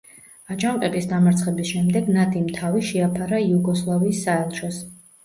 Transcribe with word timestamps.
აჯანყების 0.53 1.07
დამარცხების 1.11 1.69
შემდეგ 1.73 2.09
ნადიმ 2.15 2.47
თავი 2.55 2.81
შეაფარა 2.87 3.43
იუგოსლავიის 3.51 4.23
საელჩოს. 4.27 4.81